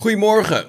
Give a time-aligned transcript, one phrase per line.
[0.00, 0.66] Goedemorgen.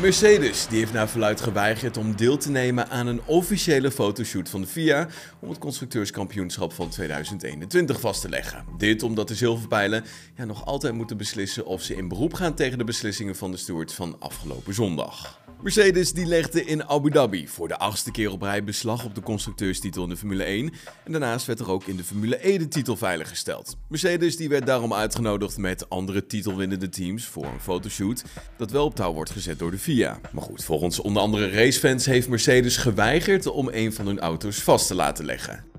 [0.00, 4.60] Mercedes die heeft naar verluid geweigerd om deel te nemen aan een officiële fotoshoot van
[4.60, 5.08] de FIA
[5.40, 8.64] om het constructeurskampioenschap van 2021 vast te leggen.
[8.78, 10.04] Dit omdat de zilverpijlen
[10.36, 13.56] ja, nog altijd moeten beslissen of ze in beroep gaan tegen de beslissingen van de
[13.56, 15.39] stewards van afgelopen zondag.
[15.62, 19.20] Mercedes die legde in Abu Dhabi voor de achtste keer op rij beslag op de
[19.20, 20.72] constructeurstitel in de Formule 1
[21.04, 23.76] en daarnaast werd er ook in de Formule E de titel veiliggesteld.
[23.88, 28.22] Mercedes die werd daarom uitgenodigd met andere titelwinnende teams voor een fotoshoot
[28.56, 30.20] dat wel op touw wordt gezet door de FIA.
[30.32, 34.86] Maar goed, volgens onder andere racefans heeft Mercedes geweigerd om een van hun auto's vast
[34.86, 35.69] te laten leggen.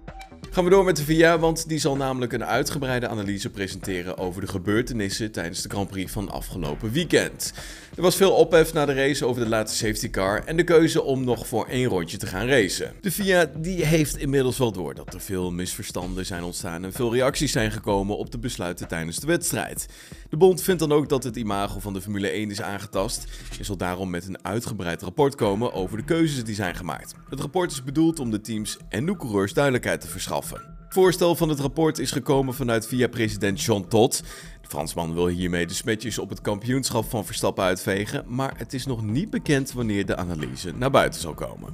[0.54, 4.42] Gaan we door met de VIA, want die zal namelijk een uitgebreide analyse presenteren over
[4.42, 7.54] de gebeurtenissen tijdens de Grand Prix van afgelopen weekend.
[7.96, 11.04] Er was veel ophef na de race over de laatste safety car en de keuze
[11.04, 12.94] om nog voor één rondje te gaan racen.
[13.02, 17.14] De FIA die heeft inmiddels wel door dat er veel misverstanden zijn ontstaan en veel
[17.14, 19.88] reacties zijn gekomen op de besluiten tijdens de wedstrijd.
[20.30, 23.26] De bond vindt dan ook dat het imago van de Formule 1 is aangetast
[23.58, 27.14] en zal daarom met een uitgebreid rapport komen over de keuzes die zijn gemaakt.
[27.30, 30.41] Het rapport is bedoeld om de teams en de coureurs duidelijkheid te verschaffen.
[30.50, 34.24] Het voorstel van het rapport is gekomen vanuit via president Jean Todt.
[34.62, 38.86] De Fransman wil hiermee de smetjes op het kampioenschap van Verstappen uitvegen, maar het is
[38.86, 41.74] nog niet bekend wanneer de analyse naar buiten zal komen.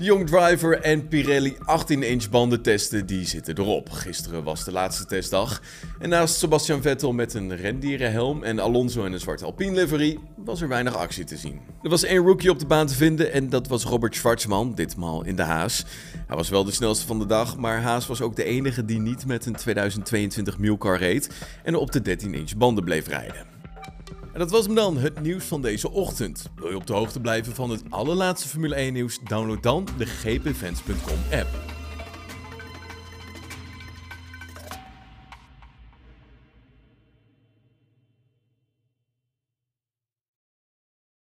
[0.00, 3.90] De Young Driver en Pirelli 18-inch banden testen, die zitten erop.
[3.90, 5.62] Gisteren was de laatste testdag.
[5.98, 10.60] En naast Sebastian Vettel met een rendierenhelm en Alonso in een zwarte Alpine livery, was
[10.60, 11.60] er weinig actie te zien.
[11.82, 15.24] Er was één rookie op de baan te vinden en dat was Robert Schwarzman, ditmaal
[15.24, 15.84] in de Haas.
[16.26, 19.00] Hij was wel de snelste van de dag, maar Haas was ook de enige die
[19.00, 21.30] niet met een 2022 Milcar reed
[21.62, 23.59] en op de 13-inch banden bleef rijden.
[24.32, 26.50] En dat was hem dan, het nieuws van deze ochtend.
[26.54, 29.18] Wil je op de hoogte blijven van het allerlaatste Formule 1 nieuws?
[29.24, 31.79] Download dan de gpfans.com app.